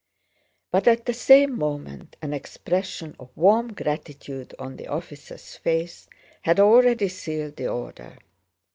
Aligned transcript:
But 0.71 0.87
at 0.87 1.05
the 1.05 1.13
same 1.13 1.55
moment 1.55 2.17
an 2.23 2.33
expression 2.33 3.15
of 3.19 3.29
warm 3.35 3.71
gratitude 3.73 4.55
on 4.57 4.77
the 4.77 4.87
officer's 4.87 5.57
face 5.57 6.07
had 6.41 6.59
already 6.59 7.07
sealed 7.07 7.57
the 7.57 7.67
order. 7.67 8.17